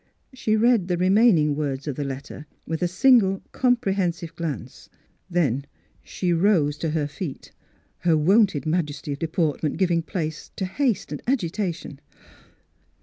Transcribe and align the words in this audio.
She 0.33 0.55
read 0.55 0.87
the 0.87 0.97
remaining 0.97 1.55
words 1.55 1.87
of 1.87 1.95
the 1.95 2.03
let 2.03 2.23
ter 2.23 2.47
with 2.65 2.81
a 2.81 2.87
single 2.87 3.43
comprehensive 3.51 4.35
glance. 4.35 4.89
Then 5.29 5.63
she 6.03 6.33
rose 6.33 6.75
to 6.79 6.89
her 6.89 7.05
feet, 7.07 7.51
her 7.99 8.17
wonted 8.17 8.65
Miss 8.65 8.71
Fhilura's 8.71 8.71
Wedding 8.71 8.71
Gown 8.71 8.79
majesty 8.85 9.13
of 9.13 9.19
deportment 9.19 9.77
giving 9.77 10.01
place 10.01 10.49
to 10.55 10.65
haste 10.65 11.11
and 11.11 11.21
agitation. 11.27 11.99